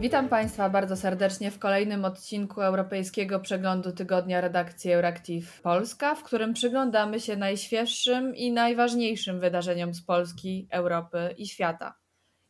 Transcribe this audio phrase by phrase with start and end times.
[0.00, 6.52] Witam Państwa bardzo serdecznie w kolejnym odcinku Europejskiego Przeglądu Tygodnia Redakcji Euractiv Polska, w którym
[6.54, 11.94] przyglądamy się najświeższym i najważniejszym wydarzeniom z Polski, Europy i świata.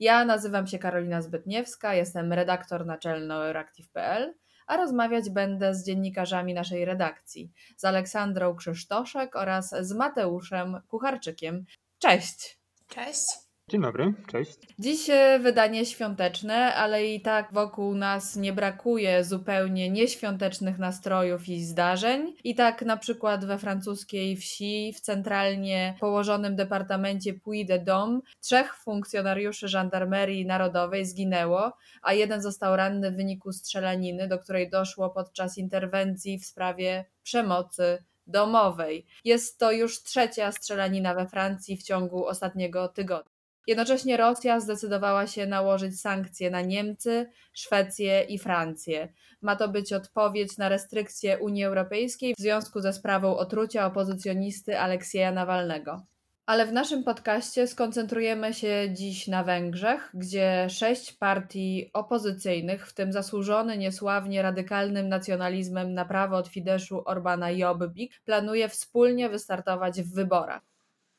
[0.00, 4.34] Ja nazywam się Karolina Zbytniewska, jestem redaktor naczelną Euractiv.pl,
[4.66, 11.64] a rozmawiać będę z dziennikarzami naszej redakcji, z Aleksandrą Krzysztoszek oraz z Mateuszem Kucharczykiem.
[11.98, 12.58] Cześć!
[12.88, 13.47] Cześć!
[13.68, 14.58] Dzień dobry, cześć.
[14.78, 21.64] Dziś e, wydanie świąteczne, ale i tak wokół nas nie brakuje zupełnie nieświątecznych nastrojów i
[21.64, 22.34] zdarzeń.
[22.44, 30.46] I tak na przykład we francuskiej wsi, w centralnie położonym departamencie Puy-de-Dôme, trzech funkcjonariuszy żandarmerii
[30.46, 31.72] narodowej zginęło,
[32.02, 38.04] a jeden został ranny w wyniku strzelaniny, do której doszło podczas interwencji w sprawie przemocy
[38.26, 39.06] domowej.
[39.24, 43.37] Jest to już trzecia strzelanina we Francji w ciągu ostatniego tygodnia.
[43.68, 49.12] Jednocześnie Rosja zdecydowała się nałożyć sankcje na Niemcy, Szwecję i Francję.
[49.42, 55.32] Ma to być odpowiedź na restrykcje Unii Europejskiej w związku ze sprawą otrucia opozycjonisty Aleksieja
[55.32, 56.02] Nawalnego.
[56.46, 63.12] Ale w naszym podcaście skoncentrujemy się dziś na Węgrzech, gdzie sześć partii opozycyjnych, w tym
[63.12, 70.67] zasłużony niesławnie radykalnym nacjonalizmem na prawo od Fideszu Orbana Jobbik, planuje wspólnie wystartować w wyborach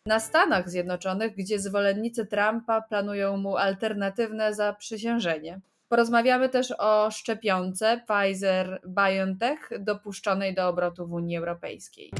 [0.10, 5.60] na Stanach Zjednoczonych, gdzie zwolennicy Trumpa planują mu alternatywne zaprzysiężenie.
[5.90, 12.12] Porozmawiamy też o szczepionce Pfizer-BioNTech dopuszczonej do obrotu w Unii Europejskiej.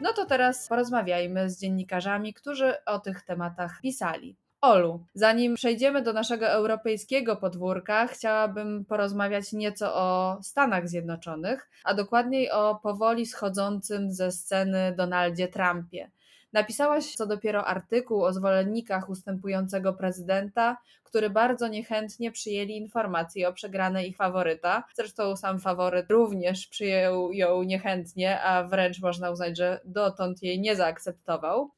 [0.00, 4.36] No to teraz porozmawiajmy z dziennikarzami, którzy o tych tematach pisali.
[4.60, 12.50] Olu, zanim przejdziemy do naszego europejskiego podwórka, chciałabym porozmawiać nieco o Stanach Zjednoczonych, a dokładniej
[12.50, 16.10] o powoli schodzącym ze sceny Donaldzie Trumpie.
[16.52, 24.08] Napisałaś co dopiero artykuł o zwolennikach ustępującego prezydenta, który bardzo niechętnie przyjęli informację o przegranej
[24.08, 24.84] ich faworyta.
[24.94, 30.76] Zresztą sam faworyt również przyjął ją niechętnie, a wręcz można uznać, że dotąd jej nie
[30.76, 31.70] zaakceptował.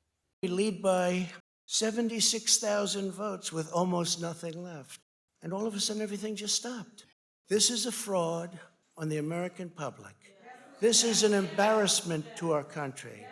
[0.43, 1.40] We lead by
[1.73, 4.99] 76,000 votes with almost nothing left.
[5.41, 7.05] And all of a sudden, everything just stopped.
[7.49, 8.59] This is a fraud
[8.97, 10.17] on the American public.
[10.81, 13.25] This is an embarrassment to our country.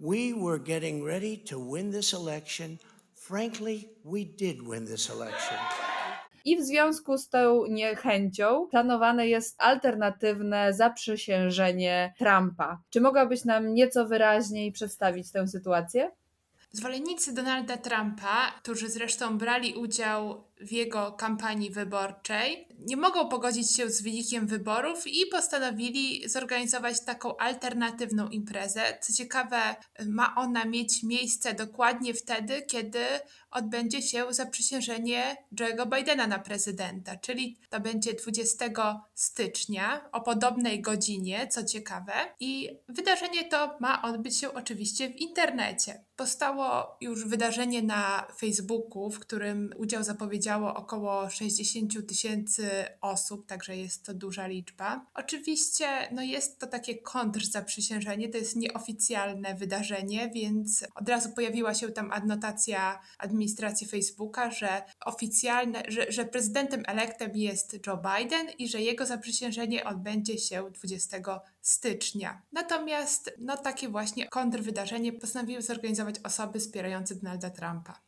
[0.00, 2.80] We were getting ready to win this election.
[3.14, 5.58] Frankly, we did win this election.
[6.44, 12.82] I w związku z tą niechęcią planowane jest alternatywne zaprzysiężenie Trumpa.
[12.90, 16.10] Czy mogłabyś nam nieco wyraźniej przedstawić tę sytuację?
[16.72, 23.90] Zwolennicy Donalda Trumpa, którzy zresztą brali udział w jego kampanii wyborczej, nie mogą pogodzić się
[23.90, 28.98] z wynikiem wyborów i postanowili zorganizować taką alternatywną imprezę.
[29.02, 29.60] Co ciekawe,
[30.06, 33.00] ma ona mieć miejsce dokładnie wtedy, kiedy
[33.50, 38.66] odbędzie się zaprzysiężenie Joe'ego Bidena na prezydenta, czyli to będzie 20
[39.14, 42.12] stycznia o podobnej godzinie, co ciekawe.
[42.40, 46.04] I wydarzenie to ma odbyć się oczywiście w internecie.
[46.16, 50.02] Powstało już wydarzenie na Facebooku, w którym udział
[50.48, 52.70] zapowiedziało około 60 tysięcy
[53.00, 55.06] osób, także jest to duża liczba.
[55.14, 61.88] Oczywiście no jest to takie kontrzaprzysiężenie, to jest nieoficjalne wydarzenie, więc od razu pojawiła się
[61.88, 68.80] tam adnotacja administracji Facebooka, że oficjalne, że, że prezydentem elektem jest Joe Biden i że
[68.80, 71.18] jego zaprzysiężenie odbędzie się 20
[71.60, 72.42] stycznia.
[72.52, 78.07] Natomiast no takie właśnie kontrwydarzenie postanowiły zorganizować osoby wspierające Donalda Trumpa.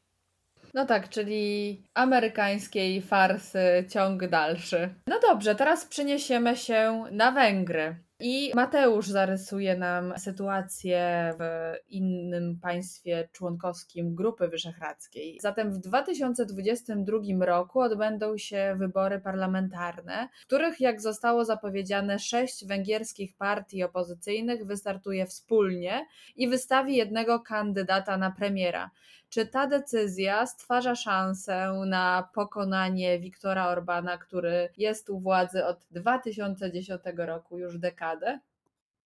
[0.75, 4.95] No tak, czyli amerykańskiej farsy ciąg dalszy.
[5.07, 7.97] No dobrze, teraz przeniesiemy się na Węgry.
[8.23, 15.39] I Mateusz zarysuje nam sytuację w innym państwie członkowskim Grupy Wyszehradzkiej.
[15.43, 23.37] Zatem w 2022 roku odbędą się wybory parlamentarne, w których, jak zostało zapowiedziane, sześć węgierskich
[23.37, 28.91] partii opozycyjnych wystartuje wspólnie i wystawi jednego kandydata na premiera.
[29.31, 37.03] Czy ta decyzja stwarza szansę na pokonanie Viktora Orbana, który jest u władzy od 2010
[37.17, 38.41] roku już dekadę?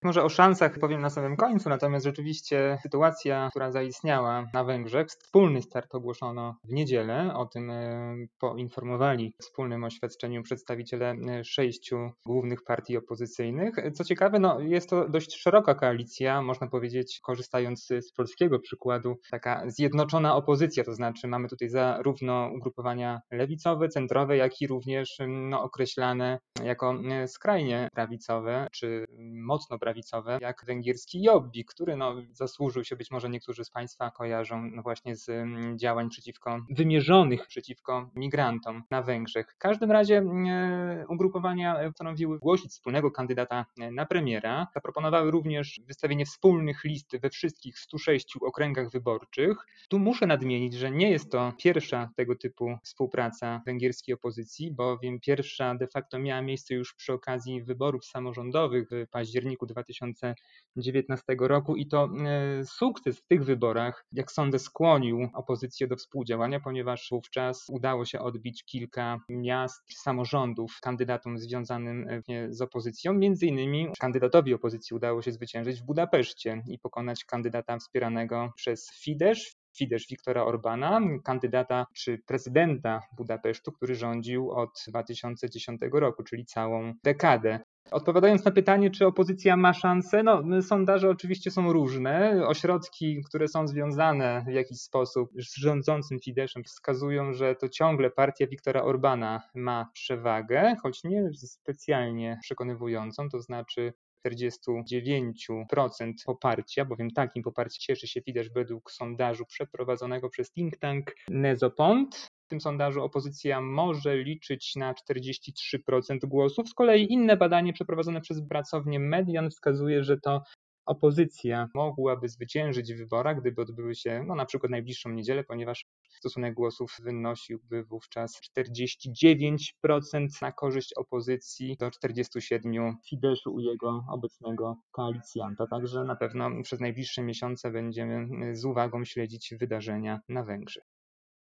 [0.05, 5.63] Może o szansach powiem na samym końcu, natomiast rzeczywiście sytuacja, która zaistniała na Węgrzech, wspólny
[5.63, 12.65] start ogłoszono w niedzielę, o tym e, poinformowali w wspólnym oświadczeniu przedstawiciele e, sześciu głównych
[12.65, 13.75] partii opozycyjnych.
[13.95, 19.63] Co ciekawe, no, jest to dość szeroka koalicja, można powiedzieć, korzystając z polskiego przykładu, taka
[19.67, 26.39] zjednoczona opozycja, to znaczy mamy tutaj zarówno ugrupowania lewicowe, centrowe, jak i również no, określane
[26.65, 29.05] jako e, skrajnie prawicowe, czy
[29.35, 34.11] mocno prawicowe prawicowe, jak węgierski Jobbik, który no, zasłużył się, być może niektórzy z Państwa
[34.11, 39.53] kojarzą no właśnie z mm, działań przeciwko, wymierzonych przeciwko migrantom na Węgrzech.
[39.53, 44.67] W każdym razie e, ugrupowania postanowiły głosić wspólnego kandydata e, na premiera.
[44.75, 49.57] Zaproponowały również wystawienie wspólnych list we wszystkich 106 okręgach wyborczych.
[49.89, 55.75] Tu muszę nadmienić, że nie jest to pierwsza tego typu współpraca węgierskiej opozycji, bowiem pierwsza
[55.75, 62.09] de facto miała miejsce już przy okazji wyborów samorządowych w październiku 2019 roku i to
[62.27, 68.21] e, sukces w tych wyborach, jak sądzę, skłonił opozycję do współdziałania, ponieważ wówczas udało się
[68.21, 73.15] odbić kilka miast, samorządów kandydatom związanym e, z opozycją.
[73.15, 79.57] Między innymi kandydatowi opozycji udało się zwyciężyć w Budapeszcie i pokonać kandydata wspieranego przez Fidesz,
[79.77, 87.61] Fidesz Viktora Orbana, kandydata czy prezydenta Budapesztu, który rządził od 2010 roku, czyli całą dekadę.
[87.95, 92.43] Odpowiadając na pytanie, czy opozycja ma szansę, no sondaże oczywiście są różne.
[92.47, 98.47] Ośrodki, które są związane w jakiś sposób z rządzącym Fideszem wskazują, że to ciągle partia
[98.47, 103.93] Viktora Orbana ma przewagę, choć nie specjalnie przekonywującą, to znaczy
[104.27, 112.34] 49% poparcia, bowiem takim poparciem cieszy się Fidesz według sondażu przeprowadzonego przez think tank Nezopont.
[112.55, 116.69] Tym sondażu opozycja może liczyć na 43% głosów.
[116.69, 120.43] Z kolei inne badanie przeprowadzone przez pracownię Median wskazuje, że to
[120.87, 126.55] opozycja mogłaby zwyciężyć w wyborach, gdyby odbyły się no, na przykład najbliższą niedzielę, ponieważ stosunek
[126.55, 135.67] głosów wynosiłby wówczas 49% na korzyść opozycji do 47% Fideszu u jego obecnego koalicjanta.
[135.67, 140.94] Także na pewno przez najbliższe miesiące będziemy z uwagą śledzić wydarzenia na Węgrzech.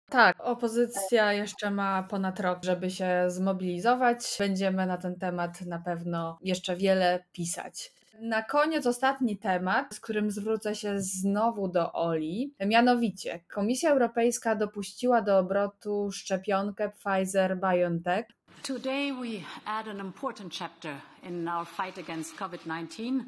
[0.09, 4.35] Tak, opozycja jeszcze ma ponad rok, żeby się zmobilizować.
[4.39, 7.91] Będziemy na ten temat na pewno jeszcze wiele pisać.
[8.21, 12.53] Na koniec ostatni temat, z którym zwrócę się znowu do Oli.
[12.65, 18.25] Mianowicie, Komisja Europejska dopuściła do obrotu szczepionkę Pfizer BioNTech.
[18.63, 23.25] Today we add an important chapter in our fight against COVID 19.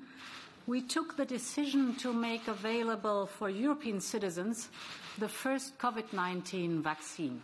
[0.68, 4.70] We took the decision to make available for European citizens
[5.20, 7.40] the first COVID 19 vaccine.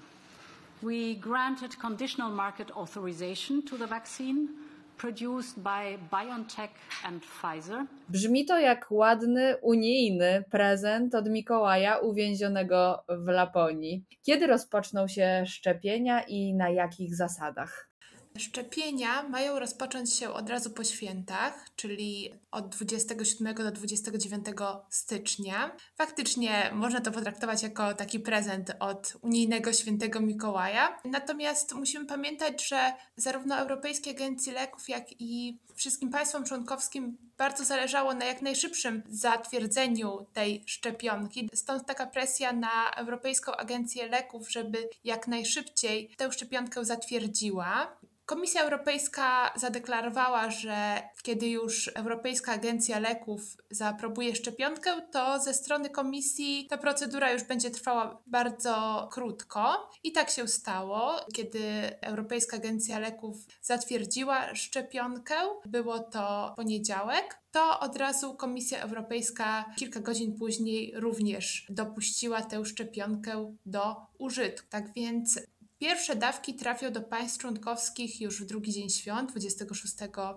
[0.82, 4.50] We granted conditional market authorization to the vaccine
[4.98, 6.70] produced by BioNTech
[7.06, 7.86] and Pfizer.
[8.10, 14.04] Brzmi to jak ładny unijny prezent od Mikołaja uwięzionego w Laponii.
[14.24, 17.91] Kiedy rozpoczną się szczepienia i na jakich zasadach?
[18.38, 24.46] Szczepienia mają rozpocząć się od razu po świętach, czyli od 27 do 29
[24.90, 25.76] stycznia.
[25.96, 30.98] Faktycznie można to potraktować jako taki prezent od unijnego świętego Mikołaja.
[31.06, 38.14] Natomiast musimy pamiętać, że zarówno Europejskiej Agencji Leków, jak i wszystkim państwom członkowskim bardzo zależało
[38.14, 41.50] na jak najszybszym zatwierdzeniu tej szczepionki.
[41.54, 47.98] Stąd taka presja na Europejską Agencję Leków, żeby jak najszybciej tę szczepionkę zatwierdziła.
[48.26, 53.42] Komisja Europejska zadeklarowała, że kiedy już Europejska Agencja Leków
[53.72, 59.90] zaaprobuje szczepionkę, to ze strony komisji ta procedura już będzie trwała bardzo krótko.
[60.04, 61.62] I tak się stało, kiedy
[62.02, 65.36] Europejska Agencja Leków zatwierdziła szczepionkę,
[65.66, 67.31] było to poniedziałek.
[67.52, 74.68] To od razu Komisja Europejska kilka godzin później również dopuściła tę szczepionkę do użytku.
[74.70, 75.40] Tak więc
[75.82, 79.94] Pierwsze dawki trafią do państw członkowskich już w drugi dzień świąt, 26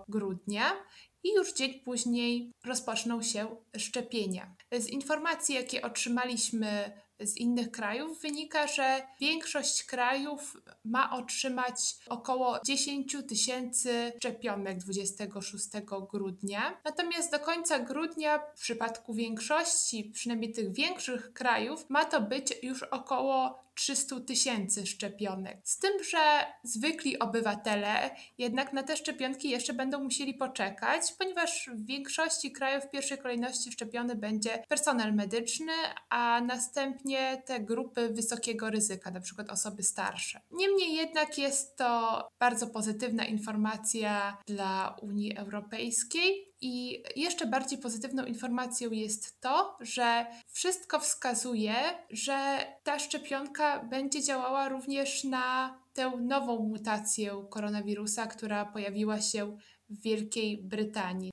[0.09, 0.71] grudnia,
[1.23, 4.55] i już dzień później rozpoczną się szczepienia.
[4.71, 13.17] Z informacji, jakie otrzymaliśmy z innych krajów wynika, że większość krajów ma otrzymać około 10
[13.27, 15.65] tysięcy szczepionek 26
[16.11, 16.81] grudnia.
[16.85, 22.83] Natomiast do końca grudnia, w przypadku większości, przynajmniej tych większych krajów, ma to być już
[22.83, 25.57] około 300 tysięcy szczepionek.
[25.63, 31.85] Z tym, że zwykli obywatele jednak na te szczepionki jeszcze będą musieli poczekać, ponieważ w
[31.85, 35.73] większości krajów w pierwszej kolejności szczepiony będzie personel medyczny,
[36.09, 37.04] a następnie
[37.45, 40.41] te grupy wysokiego ryzyka, na przykład osoby starsze.
[40.51, 46.55] Niemniej jednak jest to bardzo pozytywna informacja dla Unii Europejskiej.
[46.61, 51.75] I jeszcze bardziej pozytywną informacją jest to, że wszystko wskazuje,
[52.09, 59.57] że ta szczepionka będzie działała również na tę nową mutację koronawirusa, która pojawiła się
[59.89, 61.31] w Wielkiej Brytanii.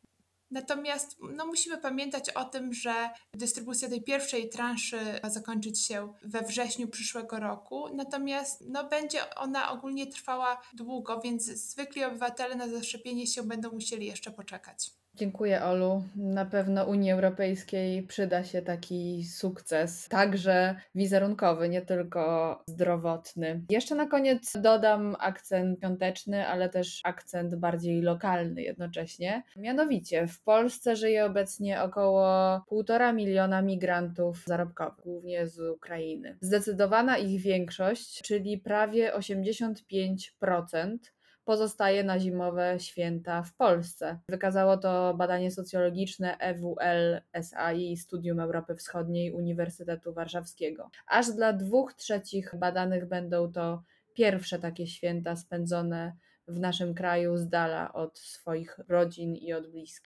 [0.52, 6.42] Natomiast no, musimy pamiętać o tym, że dystrybucja tej pierwszej transzy ma zakończyć się we
[6.42, 13.26] wrześniu przyszłego roku, natomiast no, będzie ona ogólnie trwała długo, więc zwykli obywatele na zaszczepienie
[13.26, 15.01] się będą musieli jeszcze poczekać.
[15.14, 16.04] Dziękuję, Olu.
[16.16, 23.62] Na pewno Unii Europejskiej przyda się taki sukces, także wizerunkowy, nie tylko zdrowotny.
[23.70, 29.42] Jeszcze na koniec dodam akcent świąteczny, ale też akcent bardziej lokalny jednocześnie.
[29.56, 32.24] Mianowicie w Polsce żyje obecnie około
[32.70, 36.38] 1,5 miliona migrantów zarobkowych, głównie z Ukrainy.
[36.40, 40.96] Zdecydowana ich większość, czyli prawie 85%,
[41.44, 44.18] pozostaje na zimowe święta w Polsce.
[44.28, 50.90] Wykazało to badanie socjologiczne E EWL-SAI Studium Europy Wschodniej Uniwersytetu Warszawskiego.
[51.06, 53.82] Aż dla dwóch trzecich badanych będą to
[54.14, 56.16] pierwsze takie święta spędzone
[56.48, 60.11] w naszym kraju z dala od swoich rodzin i od bliskich.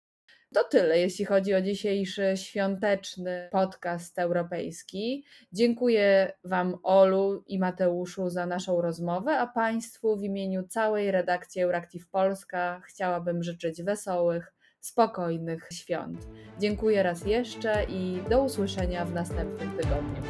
[0.55, 5.25] To tyle, jeśli chodzi o dzisiejszy świąteczny podcast europejski.
[5.53, 12.09] Dziękuję Wam, Olu i Mateuszu, za naszą rozmowę, a Państwu w imieniu całej redakcji Euractiv
[12.09, 16.19] Polska chciałabym życzyć wesołych, spokojnych świąt.
[16.59, 20.23] Dziękuję raz jeszcze i do usłyszenia w następnym tygodniu.